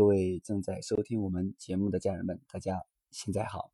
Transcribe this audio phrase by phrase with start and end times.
[0.00, 3.70] 各位正在收听我们节目的家人们，大家现在好。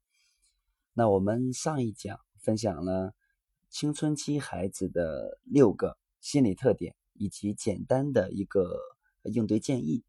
[0.93, 3.15] 那我们上一讲分享了
[3.71, 8.77] 青春期孩子的六个心理特点以及简单的一个
[9.23, 10.03] 应对建议。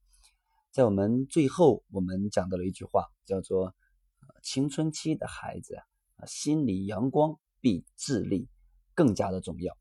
[0.71, 3.75] 在我们最后，我们讲到了一句话，叫做
[4.41, 5.75] “青春期的孩子
[6.15, 8.49] 啊，心理阳光比智力
[8.95, 9.77] 更加的重要”。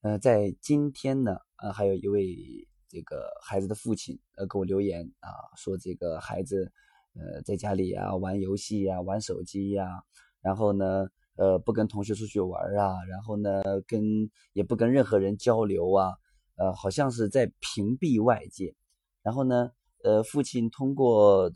[0.00, 2.66] 呃，在今天呢，呃，还有一位。
[2.92, 6.70] 这个孩子的父亲呃给我留言啊，说这个孩子
[7.14, 10.02] 呃在家里啊玩游戏呀，玩手机呀，
[10.42, 16.12] 然后呢呃不跟同学出去玩啊，然后呢跟也不跟任何人交流啊，
[16.56, 18.74] 呃好像是在屏蔽外界。
[19.22, 19.70] 然后呢
[20.04, 21.50] 呃父亲通过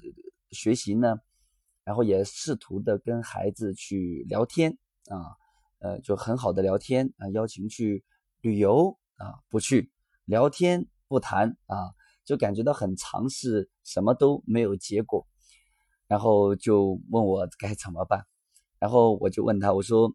[0.52, 1.20] 学习呢，
[1.84, 4.74] 然后也试图的跟孩子去聊天
[5.10, 5.36] 啊，
[5.80, 8.02] 呃就很好的聊天啊，邀请去
[8.40, 9.92] 旅游啊不去
[10.24, 10.86] 聊天。
[11.08, 15.26] 不谈啊，就感觉到很尝试，什么都没有结果，
[16.08, 18.26] 然后就问我该怎么办，
[18.78, 20.14] 然后我就问他，我说：“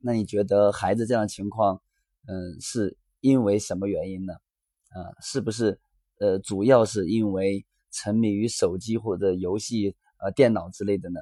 [0.00, 1.82] 那你觉得孩子这样情况，
[2.26, 4.34] 嗯，是因为什么原因呢？
[4.90, 5.80] 啊，是不是
[6.20, 11.20] 呃，主要是因为沉迷于手机或者游戏、呃电脑之类的呢？”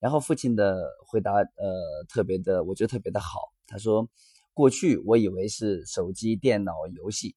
[0.00, 4.08] 然后父亲的回答呃特别的，我觉得特别的好，他说
[4.54, 7.36] ：“过去我以为是手机、电脑、游戏。”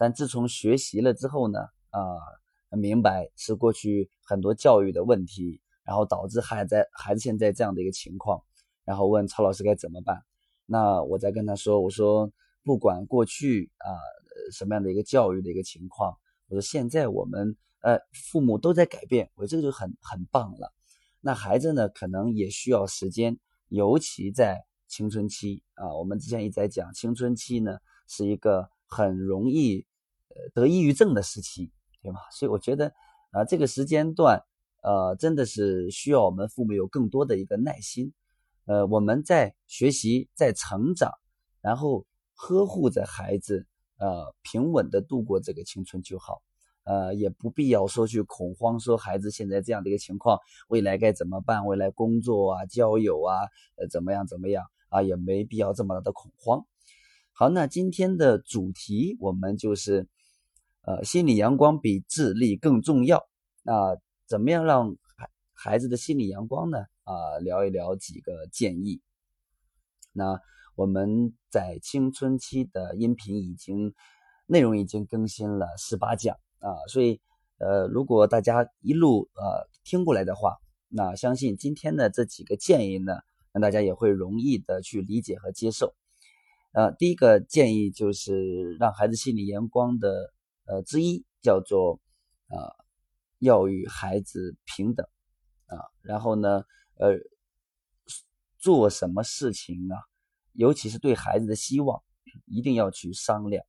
[0.00, 1.58] 但自从学习了之后呢，
[1.90, 2.00] 啊，
[2.70, 8.42] 明白是过去很多教育的问题，然后导致孩子孩子现在这样的一个情况，
[8.86, 10.24] 然后问曹老师该怎么办？
[10.64, 13.92] 那我再跟他说，我说不管过去啊
[14.52, 16.16] 什么样的一个教育的一个情况，
[16.48, 20.72] 我说现在我们呃父母都在改变，我这个就很很棒了。
[21.20, 27.76] 那孩子呢，可能也需要时间，尤其在青春期啊，我们之前一直在讲青春期呢
[28.08, 29.84] 是一个很容易。
[30.54, 31.70] 得抑郁症的时期，
[32.02, 32.20] 对吗？
[32.30, 32.92] 所以我觉得，
[33.30, 34.42] 啊，这个时间段，
[34.82, 38.12] 呃，真的是需要我们父母有更多的一个耐心。
[38.66, 41.12] 呃，我们在学习，在成长，
[41.60, 43.66] 然后呵护着孩子，
[43.98, 46.42] 呃，平稳的度过这个青春就好。
[46.84, 50.38] 呃，也不必要说去恐慌，说孩子现在这样的一个情况，
[50.68, 51.66] 未来该怎么办？
[51.66, 53.40] 未来工作啊，交友啊，
[53.76, 55.02] 呃，怎么样怎么样啊？
[55.02, 56.64] 也没必要这么大的恐慌。
[57.32, 60.06] 好，那今天的主题我们就是。
[60.82, 63.28] 呃，心理阳光比智力更重要。
[63.62, 66.78] 那怎么样让孩孩子的心理阳光呢？
[67.04, 69.02] 啊，聊一聊几个建议。
[70.12, 70.40] 那
[70.74, 73.92] 我们在青春期的音频已经
[74.46, 77.20] 内容已经更新了十八讲啊，所以
[77.58, 80.56] 呃，如果大家一路呃听过来的话，
[80.88, 83.18] 那相信今天的这几个建议呢，
[83.52, 85.94] 让大家也会容易的去理解和接受。
[86.72, 90.32] 呃，第一个建议就是让孩子心理阳光的。
[90.70, 92.00] 呃，之一叫做，
[92.46, 92.76] 呃，
[93.40, 95.04] 要与孩子平等，
[95.66, 96.62] 啊，然后呢，
[96.94, 97.18] 呃，
[98.56, 99.96] 做什么事情呢？
[100.52, 102.00] 尤其是对孩子的希望，
[102.46, 103.66] 一定要去商量。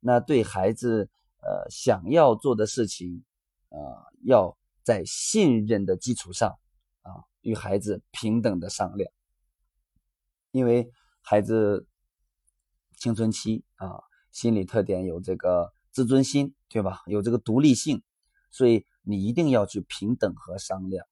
[0.00, 1.10] 那对孩子，
[1.42, 3.22] 呃，想要做的事情，
[3.68, 3.78] 呃，
[4.24, 6.58] 要在信任的基础上，
[7.02, 7.12] 啊，
[7.42, 9.12] 与孩子平等的商量。
[10.50, 10.90] 因为
[11.20, 11.86] 孩子
[12.96, 14.00] 青春期啊，
[14.32, 15.75] 心理特点有这个。
[15.96, 17.00] 自尊心对吧？
[17.06, 18.02] 有这个独立性，
[18.50, 21.06] 所以你一定要去平等和商量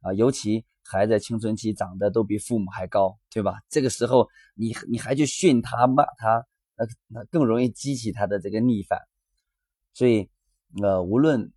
[0.00, 0.12] 啊！
[0.14, 3.60] 尤其孩子青春期长得都比父母还高，对吧？
[3.68, 6.46] 这个时候你你还去训他骂他，
[6.76, 9.00] 那那更容易激起他的这个逆反。
[9.92, 10.30] 所以，
[10.80, 11.52] 呃，无论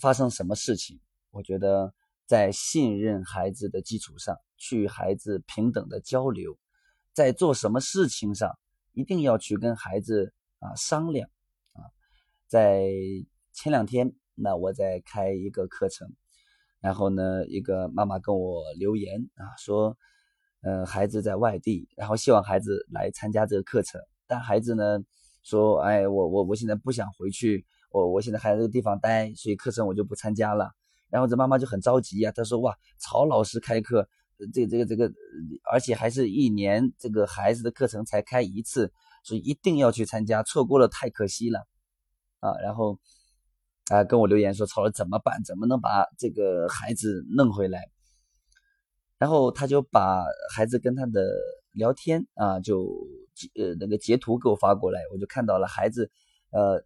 [0.00, 0.98] 发生什么事情，
[1.30, 1.94] 我觉得
[2.26, 6.58] 在信任孩子的基础上，去孩子平等的交流，
[7.12, 8.58] 在做什么事情上，
[8.92, 11.30] 一定要去跟孩子啊商量。
[12.54, 12.84] 在
[13.52, 16.08] 前两天，那我在开一个课程，
[16.78, 19.98] 然后呢，一个妈妈跟我留言啊，说，
[20.62, 25.00] 呃，孩子在外地，然后希望孩子来参加这个课程，但孩子呢
[25.42, 30.70] 说，哎，我我我现在不想回去，我我现在还在这个地方待，所以课程我就不参加了。
[31.10, 34.08] 然后这妈妈就很着急呀，她说，哇，曹老师开课，
[34.52, 35.12] 这这个这个，
[35.72, 38.92] 而且还是一年这个孩子的课程才开一次，
[39.24, 41.66] 所以一定要去参加，错过了太可惜了。
[42.44, 42.98] 啊，然后
[43.90, 45.42] 啊，跟我留言说：“曹老师怎么办？
[45.44, 47.88] 怎么能把这个孩子弄回来？”
[49.16, 51.24] 然后他就把孩子跟他的
[51.72, 52.84] 聊天啊，就
[53.58, 56.10] 呃那个截图给我发过来，我就看到了孩子，
[56.50, 56.84] 呃，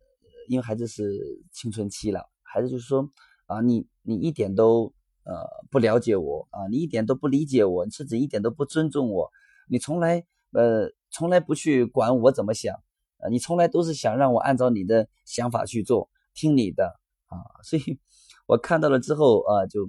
[0.48, 1.02] 因为孩子是
[1.50, 3.10] 青春期了，孩子就说
[3.46, 4.94] ：“啊，你你一点都
[5.24, 5.34] 呃
[5.72, 9.28] 不了解我啊，你一点都不理解我，你甚至一点都不尊重我，
[9.68, 12.76] 你从来呃从来不去管我怎么想。”
[13.18, 17.36] 啊，你从来都是想让我按照你的想法去做，听你的啊。
[17.62, 17.98] 所以
[18.46, 19.88] 我看到了之后啊，就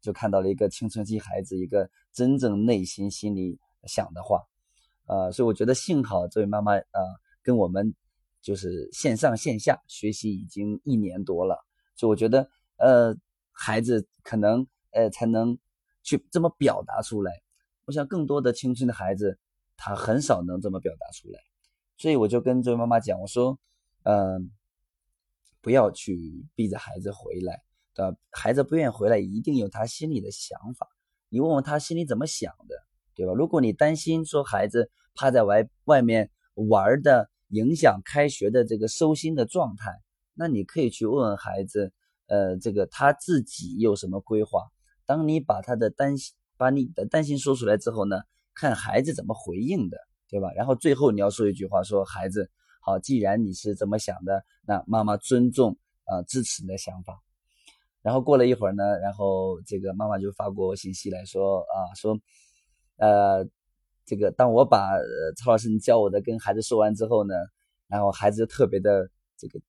[0.00, 4.42] 就看到了一个青春期孩子一个真正内心心里想的话，
[5.06, 7.00] 啊，所以我觉得幸好这位妈妈啊，
[7.42, 7.94] 跟我们
[8.42, 11.64] 就是线上线下学习已经一年多了，
[11.96, 13.16] 所以我觉得呃，
[13.50, 15.58] 孩子可能呃才能
[16.02, 17.32] 去这么表达出来。
[17.86, 19.38] 我想更多的青春的孩子，
[19.76, 21.40] 他很少能这么表达出来，
[21.96, 23.58] 所以我就跟这位妈妈讲，我说，
[24.04, 24.50] 嗯，
[25.60, 27.62] 不要去逼着孩子回来，
[27.94, 28.16] 对吧？
[28.30, 30.88] 孩子不愿意回来，一定有他心里的想法，
[31.28, 32.76] 你问问他心里怎么想的，
[33.14, 33.32] 对吧？
[33.32, 40.02] 如果你担心说孩子趴在外外面玩的影响开学的这个收心的状态，
[40.34, 41.92] 那你可以去问问孩子，
[42.26, 44.62] 呃，这个他自己有什么规划？
[45.04, 46.34] 当你把他的担心。
[46.58, 48.16] 把你的担心说出来之后呢，
[48.54, 49.98] 看孩子怎么回应的，
[50.28, 50.50] 对吧？
[50.54, 52.50] 然后最后你要说一句话，说孩子，
[52.80, 57.22] 好，既然你是这么想的，那妈妈尊重啊，支持你的想法。
[58.02, 62.18] 然后过了一会儿呢，然后这个妈妈就发过信息来说啊，说，
[62.96, 63.46] 呃，
[64.04, 64.90] 这个当我把
[65.36, 67.34] 曹老师你教我的跟孩子说完之后呢，
[67.88, 69.60] 然后孩子就特别的这个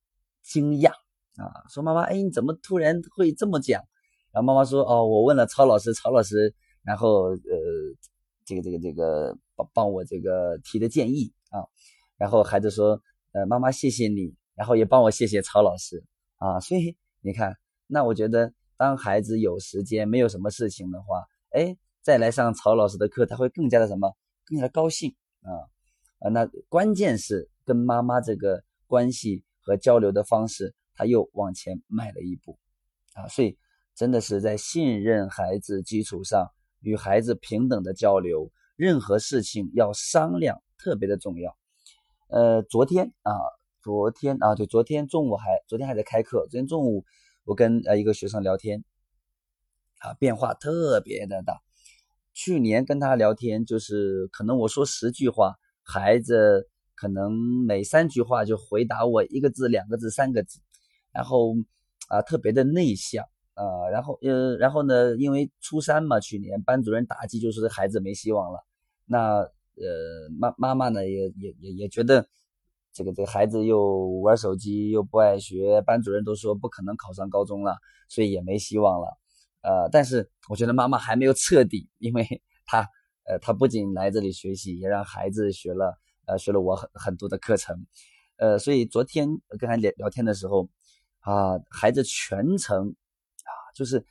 [0.44, 0.92] 惊讶
[1.36, 3.82] 啊，说妈妈，哎，你怎么突然会这么讲？
[4.32, 6.54] 然后妈妈说，哦，我问了曹老师，曹老师。
[6.84, 7.38] 然后呃，
[8.46, 11.66] 这个这个这个帮帮我这个提的建议啊，
[12.16, 13.02] 然后孩子说，
[13.34, 16.02] 呃，妈妈谢谢你，然后也帮我谢谢曹老师
[16.36, 17.58] 啊，所以你看，
[17.88, 24.16] 那我觉得当孩子有时间没有什么事情的话，哎，再来上曹老师的课，他会更加的什么，
[24.46, 25.50] 更加的高兴啊
[26.20, 32.58] 啊，那关键是跟妈妈这个关系和交流的方式，他又往前迈了一步
[33.16, 33.58] 啊，所以
[33.96, 36.48] 真的是在信任孩子基础上。
[36.82, 41.58] 与孩子平等的交流，任何事情要商量，特别的重要。
[42.30, 43.34] 呃，昨天啊，
[43.82, 46.42] 昨天啊，对，昨天中午还，昨天还在开课。
[46.42, 47.04] 昨天中午
[47.44, 48.84] 我跟呃一个学生聊天，
[49.98, 51.60] 啊，变化特别的大。
[52.34, 57.34] 去年跟他聊天，就是可能我说十句话，孩子可能
[57.66, 60.60] 每三句话就回答我一个字、两个字、三个字，
[61.12, 61.56] 然后
[62.10, 63.26] 啊，特别的内向。
[63.58, 68.64] 啊，然后呃，然后呢，因为初三嘛，去年班主任打击就是孩子没希望了。
[69.04, 72.28] 那呃，妈妈妈呢也也也也觉得
[72.94, 77.78] 这个这个孩子又玩手机又不爱学，班主任都说不可能考上高中了，
[78.08, 79.18] 所以也没希望了。
[79.64, 82.24] 呃，但是我觉得妈妈还没有彻底，因为
[82.64, 82.88] 她
[83.26, 87.88] 呃，她不仅来这里学习，也让孩子学了呃学了我很很多的课程。
[88.38, 89.28] 呃，所以昨天
[89.58, 90.70] 跟他聊聊天的时候
[91.22, 92.94] 啊，孩子全程。
[93.78, 94.04] 就是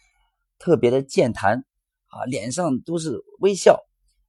[0.58, 1.64] 特别的健谈
[2.06, 3.82] 啊，脸上都是微笑。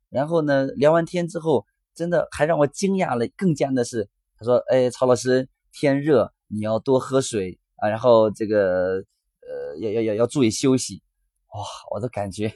[0.09, 3.27] 然后呢，聊完天之后，真的还让我惊讶了。
[3.37, 7.89] 更加的是，他说：“哎，曹老师，天热，你要多喝水啊。
[7.89, 9.03] 然后这个
[9.41, 11.03] 呃，要要要要注意休息。”
[11.53, 12.51] 哇，我都感觉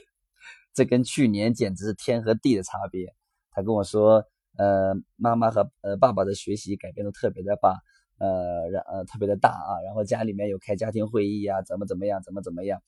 [0.74, 3.14] 这跟去年简直是天和地的差别。
[3.50, 4.24] 他跟我说
[4.58, 7.76] ：“呃，妈妈和呃爸爸的学习改变都特别的棒。”
[8.22, 12.80] 呃，然呃特别的大啊，然后家里面有开家庭会议啊，怎么怎么样，怎么怎么样？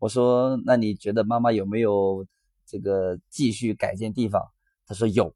[0.00, 2.26] 我说，那你觉得妈妈有没有
[2.66, 4.42] 这个继续改进地方？
[4.84, 5.32] 他说有，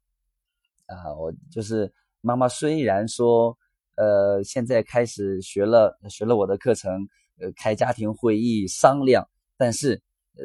[0.87, 3.57] 啊，我就是妈妈虽然说，
[3.95, 7.07] 呃，现在开始学了学了我的课程，
[7.39, 10.01] 呃，开家庭会议商量，但是
[10.35, 10.43] 呃，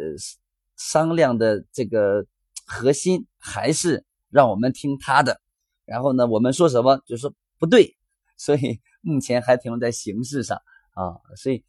[0.76, 2.24] 商量的这个
[2.64, 5.40] 核心还是让我们听他的，
[5.84, 7.96] 然后呢，我们说什么就说不对，
[8.36, 8.80] 所以。
[9.02, 10.60] 目前还停留在形式上
[10.94, 11.64] 啊，所以，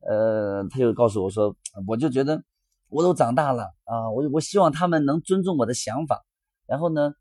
[0.00, 1.56] 呃，他就告诉我说，
[1.86, 2.42] 我就觉得
[2.88, 6.24] 我都长大了啊，我我希望他们能尊重我的想法，
[6.66, 7.14] 然后呢，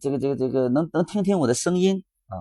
[0.00, 2.38] 这个这个这个能能听听我的声音啊，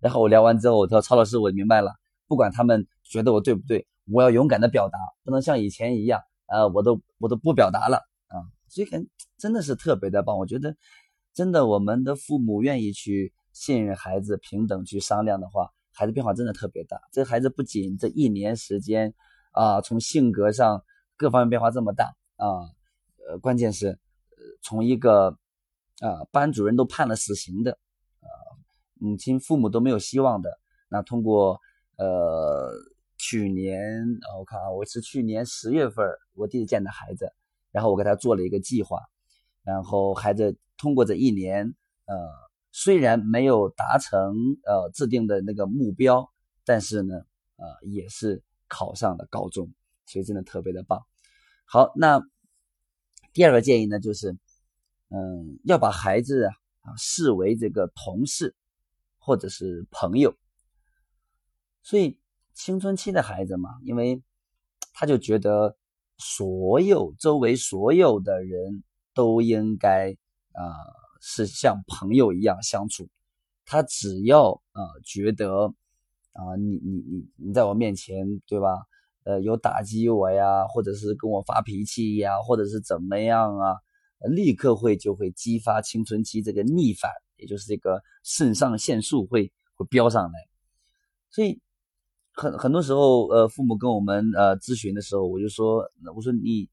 [0.00, 1.92] 然后我聊完之后，我说曹老师，我明白了，
[2.26, 10.74] 不管他们觉得我对不对，我要勇敢的表达，不能像以前一样啊，我都我都不表达了啊，所以很真的是特别的棒，我觉得
[11.34, 13.32] 真的我们的父母愿意去。
[13.58, 17.00] 信任孩子，平等去商量的话，孩子变化真的特别大。
[17.10, 19.12] 这孩子不仅这一年时间
[19.50, 20.84] 啊，从性格上
[21.16, 22.70] 各方面变化这么大啊，
[23.26, 23.98] 呃，关键是，呃，
[24.62, 25.36] 从一个
[26.00, 27.72] 啊班主任都判了死刑的
[28.20, 28.30] 啊，
[28.94, 31.60] 母亲父母都没有希望的，那通过
[31.96, 32.70] 呃
[33.16, 34.06] 去年
[34.38, 37.32] 我看啊，我是去年十月份我弟弟见的孩子，
[37.72, 39.00] 然后我给他做了一个计划，
[39.64, 41.74] 然后孩子通过这一年
[42.06, 42.47] 呃。
[42.70, 44.34] 虽然没有达成
[44.64, 46.30] 呃制定的那个目标，
[46.64, 47.14] 但是呢，
[47.56, 49.72] 呃也是考上了高中，
[50.06, 51.04] 所以真的特别的棒。
[51.64, 52.22] 好，那
[53.32, 54.32] 第二个建议呢，就是
[55.10, 58.54] 嗯要把孩子啊视为这个同事
[59.18, 60.34] 或者是朋友。
[61.82, 62.18] 所以
[62.54, 64.22] 青春期的孩子嘛，因为
[64.92, 65.76] 他就觉得
[66.18, 68.82] 所有周围所有的人
[69.14, 70.16] 都应该
[70.52, 70.64] 啊
[71.20, 73.08] 是像朋友一样相处，
[73.64, 75.66] 他只要啊觉得
[76.32, 78.68] 啊你你你你在我面前对吧？
[79.24, 83.76] 呃，有打击我呀，或者是跟我发脾气呀，或者是怎么样啊，
[84.20, 90.48] 立刻会就会激发青春期这个逆反，也就是这个肾上腺素会会飙上来。
[91.28, 91.60] 所以
[92.32, 96.70] 很很多时候，呃，父母跟我们呃咨询的时候，我就说，我说你，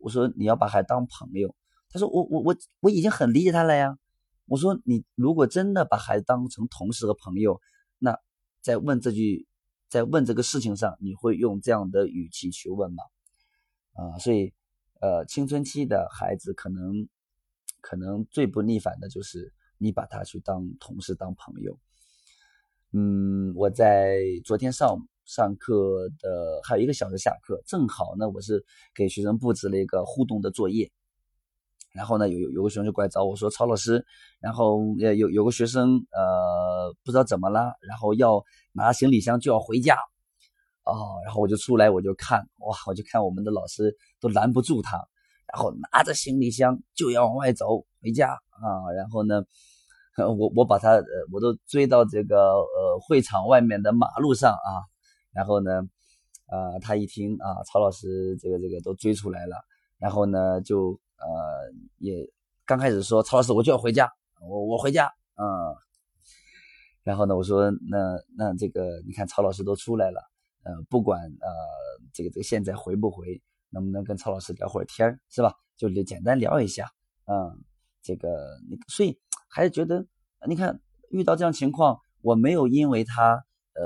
[0.00, 1.54] 我说你要把孩子当朋友。
[1.94, 3.96] 他说我我我我已经很理解他了呀。
[4.44, 7.58] 我说你如果真的把孩子当成同事和朋友，
[7.98, 8.18] 那
[8.60, 9.46] 在问这句。
[9.90, 13.04] 在问这个事情上，你会用这样的语气去问吗？
[13.92, 14.52] 啊，所以，
[15.00, 17.06] 呃，青春期的孩子可能，
[17.80, 21.78] 可能最不逆反的就是你把他去当同事、当朋友。
[22.90, 28.64] 嗯，我在昨天上午上课的还有一个小时下课，正好呢，我是
[28.96, 30.90] 给学生布置了一个互动的作业。
[31.94, 34.04] 然后呢，有有有个学生就过来找我说：“曹老师，
[34.40, 39.94] 然后呃有有个学生呃不知道怎么了，然后要拿行李箱就要回家，
[40.82, 44.96] 哦，然后我就出来我就看，哇，我就看我们的老师都拦不住他，
[45.52, 49.44] 然后拿着行李箱就要往外走回家啊，然后呢，
[50.16, 54.82] 我我把他呃我都追到这个呃会场外面的马路上啊，
[55.32, 55.80] 然后呢，
[56.48, 59.64] 啊他一听啊曹老师这个这个都追出来了，
[59.96, 60.98] 然后呢就。
[61.18, 62.28] 呃，也
[62.66, 65.06] 刚开始说曹老师，我就要回家，我我回家，
[65.36, 65.44] 嗯，
[67.02, 70.20] 然后呢，我说那那这个你看曹老师都出来了，
[70.64, 71.48] 呃，不管呃
[72.12, 73.40] 这个这个现在回不回，
[73.70, 75.54] 能不能跟曹老师聊会儿天儿是吧？
[75.76, 76.90] 就简单聊一下，
[77.26, 77.64] 嗯，
[78.02, 79.18] 这个你所以
[79.48, 80.06] 还是觉得，
[80.46, 80.80] 你看
[81.10, 83.44] 遇到这样情况，我没有因为他
[83.74, 83.82] 呃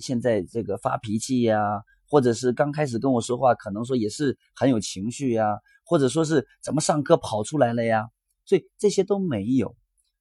[0.00, 5.60] 现在这个发脾气呀，或者是刚开始跟我说话，可能说也是很有情绪呀。
[5.88, 8.10] 或者说是怎么上课跑出来了呀？
[8.44, 9.74] 所以这些都没有，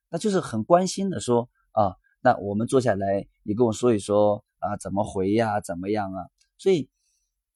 [0.09, 5.59] 那就是很关心的说啊，那我们坐下来，你跟我说一说啊，怎么回呀？
[5.59, 6.27] 怎么样啊？
[6.57, 6.89] 所以，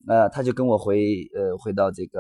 [0.08, 2.20] 呃，他就跟我回，呃，回到这个，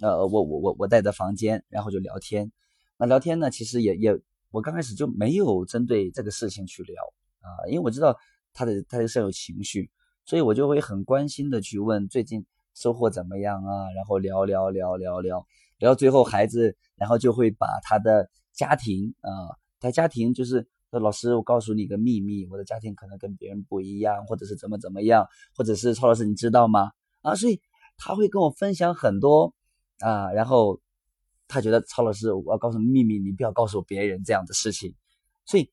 [0.00, 2.50] 呃，我我我我带的房间，然后就聊天。
[2.96, 4.18] 那聊天呢，其实也也，
[4.50, 7.02] 我刚开始就没有针对这个事情去聊
[7.40, 8.16] 啊，因为我知道
[8.54, 9.90] 他的他是有情绪，
[10.24, 12.46] 所以我就会很关心的去问最近。
[12.74, 13.90] 收获怎么样啊？
[13.94, 15.46] 然后聊聊聊聊聊，
[15.78, 26.92] 聊到最后孩子，然后就会把他的家庭啊，他家庭就是说，老师，我告诉你个秘密，我的家庭可能跟别人不一样，或者是怎么怎么样，或者是曹老师你知道吗？
[27.20, 27.60] 啊，所以
[27.96, 29.54] 他会跟我分享很多
[30.00, 30.80] 啊，然后
[31.48, 34.94] 他觉得曹老师，我要告诉你秘密，你不要告诉别人这样的事情，
[35.44, 35.70] 所以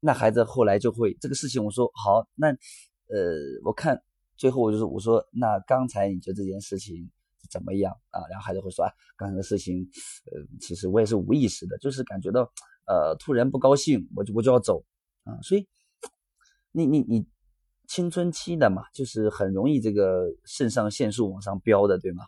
[0.00, 2.56] 那孩子后来就会这个事情，我说好，那呃，
[3.64, 4.02] 我看。
[4.36, 7.10] 最后我就说，我说那刚才你觉得这件事情
[7.50, 8.20] 怎么样啊？
[8.30, 9.88] 然后孩子会说啊，刚才的事情，
[10.26, 12.42] 呃，其实我也是无意识的，就是感觉到
[12.86, 14.84] 呃突然不高兴，我就我就要走
[15.24, 15.38] 啊。
[15.42, 15.68] 所以
[16.72, 17.26] 你你你
[17.86, 22.24] 青春期的嘛，就是很容易这个肾上腺素往上飙的，对吗？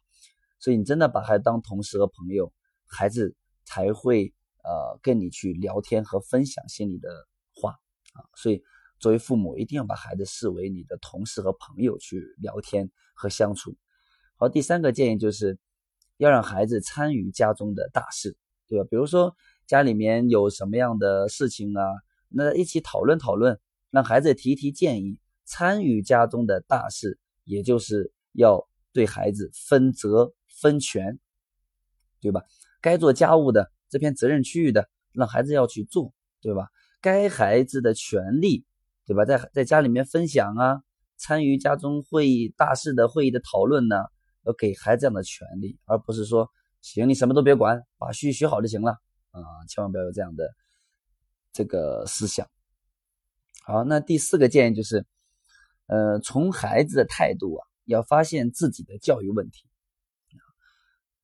[0.61, 2.52] 所以你真的把孩子当同事和朋友，
[2.87, 3.34] 孩子
[3.64, 4.32] 才会
[4.62, 7.08] 呃跟你去聊天和分享心里的
[7.54, 7.73] 话
[8.12, 8.23] 啊。
[8.37, 8.62] 所以。
[9.04, 13.76] 作为父母，一定要把孩子视为你的同事和朋友去聊天和相处。
[14.37, 15.58] 好，第三个建议就是
[16.16, 18.34] 要让孩子参与家中的大事，
[18.66, 18.87] 对吧？
[18.90, 21.84] 比如说家里面有什么样的事情啊，
[22.30, 31.18] 那一起讨论讨论，让孩子提提建议，参与家中的大事，也就是要对孩子分责分权，
[32.23, 32.40] 对吧？
[32.80, 36.70] 该做家务的这片责任区域的，让孩子要去做，对吧？
[37.02, 38.64] 该孩子的权利。
[39.06, 39.25] 对吧？
[39.25, 40.82] 在在家里面分享啊，
[41.16, 43.96] 参与家中会议大事的会议的讨论呢，
[44.44, 46.49] 要给孩子这样的权利，而不是说
[46.80, 48.92] 行你什么都别管，把学学好就行了
[49.30, 49.40] 啊！
[49.68, 50.49] 千万不要有这样的
[51.52, 52.49] 这个思想。
[53.66, 55.06] 好，那第四个建议就是，
[55.87, 59.66] 呃，从孩子的态度啊，要发现自己的教育问题。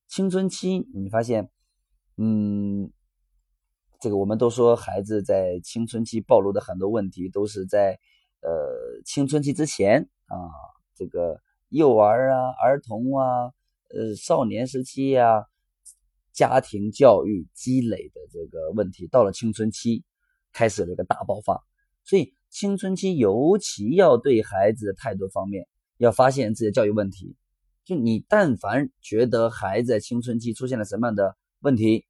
[0.07, 1.49] 青春期你发现，
[2.17, 2.91] 嗯。
[4.01, 7.99] 这个我们都说，孩子在青春期暴露的很多问题，都是在
[8.41, 8.49] 呃
[9.05, 10.49] 青春期之前啊，
[10.95, 11.39] 这个
[11.69, 13.53] 幼儿啊、儿童啊、
[13.91, 15.45] 呃少年时期呀，
[16.33, 20.03] 家庭教育积累的这个问题，到了青春期
[20.51, 21.63] 开始了一个大爆发。
[22.03, 25.67] 所以青春期尤其要对孩子的态度方面
[25.97, 27.35] 要发现自己的教育问题。
[27.85, 32.07] 就你但凡觉得孩子在青春期出现了什么样的问题，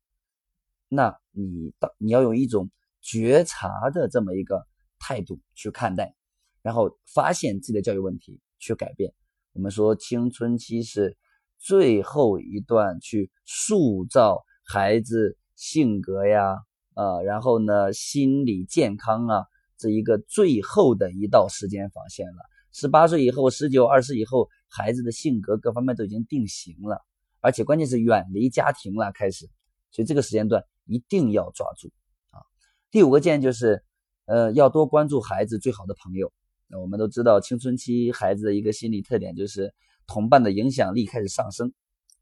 [0.93, 2.69] 那你到你要用一种
[3.01, 4.67] 觉察的这么一个
[4.99, 6.13] 态度去看待，
[6.61, 9.13] 然后发现自己的教育问题，去改变。
[9.53, 11.15] 我们说青春期是
[11.57, 16.57] 最后一段去塑造孩子性格呀，
[16.95, 19.45] 呃，然后呢心理健康啊，
[19.77, 22.35] 这一个最后的一道时间防线了。
[22.73, 27.01] 十八岁以后，十九、二十以后，孩子的性格各方面都已经定型了，
[27.39, 29.49] 而且关键是远离家庭了，开始，
[29.91, 31.91] 所以这个时间段一定要抓住
[32.29, 32.43] 啊。
[32.91, 33.83] 第五个建议就是，
[34.25, 36.31] 呃，要多关注孩子最好的朋友。
[36.67, 39.73] 那我们都知道，青春期孩子的一个心理特点就是
[40.05, 41.73] 同伴的影响力开始上升，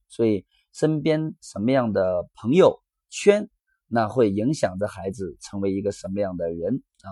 [0.08, 3.50] 所以身边什么样的朋友圈，
[3.88, 7.10] 那会影响着孩子成为一个什么样的人啊？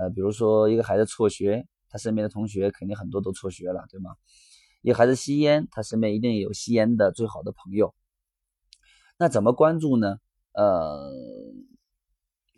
[0.00, 1.66] 呃，比如说一个孩子辍学。
[1.90, 4.16] 他身边的同学肯定很多都辍学了，对吗？
[4.82, 7.94] 一个孩子吸烟，他身边一定有吸烟的最好的朋友。
[9.16, 10.16] 那怎么关注呢？
[10.54, 11.12] 呃，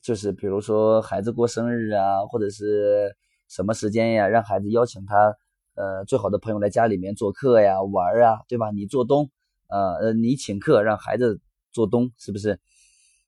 [0.03, 3.15] 就是比如说孩子过生日啊，或者是
[3.49, 5.35] 什么时间呀，让孩子邀请他
[5.75, 8.71] 呃最好的朋友来家里面做客呀、玩啊，对吧？
[8.71, 9.31] 你做东，
[9.69, 11.41] 呃呃，你请客，让孩子
[11.73, 12.61] 做东，是不是？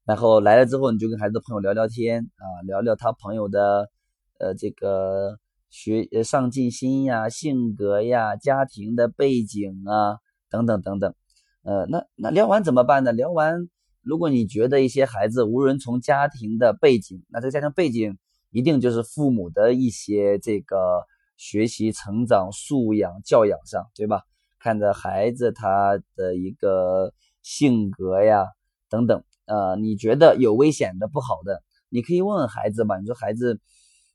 [0.04, 3.90] 然后来了之后，你就跟孩子的朋友聊聊天啊，聊聊他朋友的
[4.38, 5.38] 呃这个。
[5.70, 10.16] 学上进心呀，性格呀，家庭的背景啊，
[10.48, 11.14] 等等等等，
[11.62, 13.12] 呃，那那聊完怎么办呢？
[13.12, 13.68] 聊完，
[14.08, 18.16] 如果你觉得一些孩子无论从家庭的背景，那这个家庭背景
[18.50, 21.04] 一定就是父母的一些这个
[21.36, 24.22] 学习、成长、素养、教养上，对吧？
[24.58, 27.12] 看着孩子他的一个
[27.42, 28.46] 性格呀，
[28.88, 32.98] 等等，呃，你觉得有危险的、不好的，你可以问问孩子嘛。
[32.98, 33.60] 你说孩子。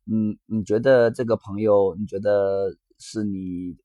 [0.05, 3.77] 嗯，你觉得这个朋友，你觉得是你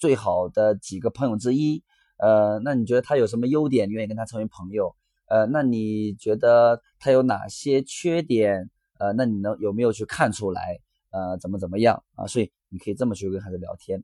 [0.00, 1.84] 最好的几个朋友之一？
[2.18, 4.96] 呃，那你觉得他有什么优点，你愿意跟他成为朋友？
[5.30, 8.68] 呃，那你觉得他有哪些缺点？
[8.98, 10.80] 呃，那你能有没有去看出来？
[11.10, 12.26] 呃，怎么怎么样啊？
[12.26, 14.02] 所以你可以这么去跟孩子聊天。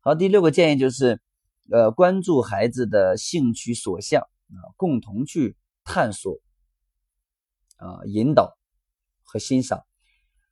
[0.00, 1.20] 好，第六个建议就是，
[1.70, 6.38] 呃，关注孩子的兴趣所向啊，共同去探索
[7.76, 8.56] 啊，引导
[9.24, 9.84] 和欣赏。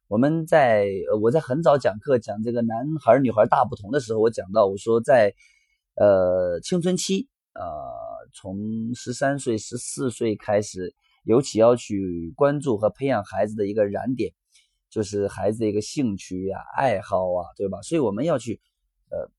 [0.06, 5.34] 我们在呃，我在很早讲课讲这个男孩女孩大不同的时候，我讲到我说在
[5.96, 7.62] 呃青春期呃
[8.32, 14.32] 从十三岁十四岁开始，尤其要去关注和培养孩子的一个燃点，
[14.90, 17.82] 就是孩子的一个兴趣呀、爱好啊，对吧？
[17.82, 18.60] 所以我们要去
[19.10, 19.30] 呃，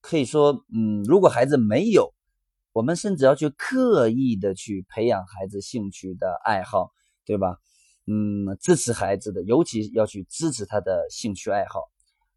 [0.00, 2.12] 可以说嗯，如果孩子没有，
[2.72, 6.92] 我们甚至要去刻意的去培养孩子兴趣的爱好，
[7.24, 7.58] 对吧？
[8.06, 11.90] 嗯，支持孩子的，尤其要去支持他的兴趣爱好，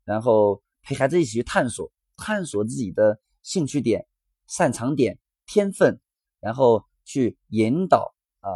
[0.04, 4.08] 然后陪孩子一起去探索，探索自己的兴趣点、
[4.48, 5.20] 擅长点、
[5.52, 6.00] 天分，
[6.40, 8.52] 然后去引导啊，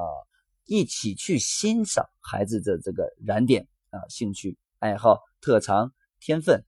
[0.65, 6.63] 一起去欣赏孩子的这个燃点啊、兴趣爱好、特长、天分。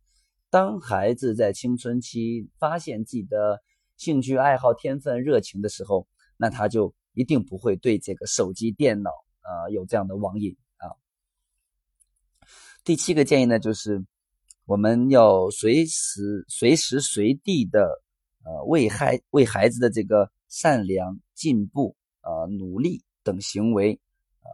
[0.50, 3.62] 当孩子在青春期发现自己的
[3.98, 6.08] 兴趣爱好、天分、热情的时候，
[6.38, 9.12] 那他就一定不会对这个手机、电脑。
[9.42, 10.90] 啊，有这样的网瘾啊。
[12.84, 14.04] 第七个建议呢，就是
[14.66, 18.02] 我们要随时随时随地的
[18.46, 24.00] 呃为孩为孩子的这个善良、进步啊、努力等行为
[24.40, 24.48] 啊，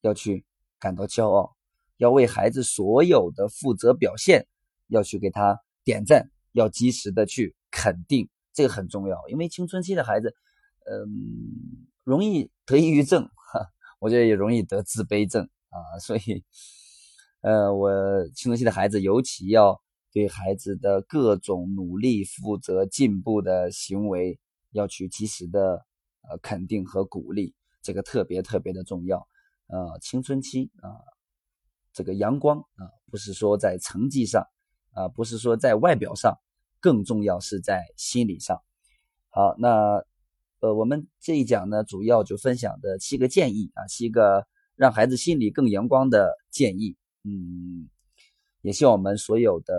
[0.00, 0.44] 要去
[0.78, 1.54] 感到骄傲，
[1.98, 4.46] 要为孩子所有的负责表现
[4.86, 10.34] 要去给他点赞，要及时的去肯定，这个很重要，因为青春期的孩子，
[10.86, 13.28] 嗯，容易得抑郁症。
[13.98, 16.44] 我觉得也容易得自卑症啊，所以，
[17.40, 17.90] 呃，我
[18.34, 19.81] 青春期的孩子尤其要
[20.12, 24.38] 对孩子的各种努力、负责、进步的行为
[24.70, 25.84] 要去及时的
[26.28, 29.26] 呃肯定和鼓励，这个特别特别的重要。
[29.66, 30.94] 呃，青春期啊，
[31.92, 34.46] 这个阳光啊，不是说在成绩上
[34.92, 36.38] 啊，不是说在外表上，
[36.78, 38.62] 更重要是在心理上。
[39.30, 40.04] 好，那。
[40.60, 44.46] 呃，我们这一讲呢，主要就分享的七个建议啊，七个
[44.76, 46.96] 让孩子心里更阳光的建议。
[47.24, 47.88] 嗯，
[48.62, 49.74] 也希望我们所有的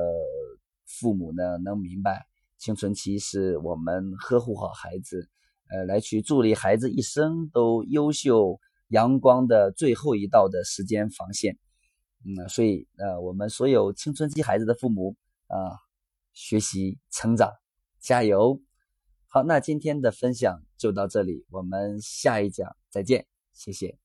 [0.85, 5.29] 父母呢，能明白青春期是我们呵护好孩子，
[5.69, 11.57] 呃，来去助力孩子一生都优秀阳光的最后一道的时间防线。
[12.25, 15.15] 嗯，所以呃，我们所有青春期孩子的父母
[15.47, 15.79] 啊，
[16.33, 17.51] 学习成长，
[17.99, 18.61] 加油！
[19.27, 24.02] 好，那今天的分享就到这里，我们下一讲再见，谢谢。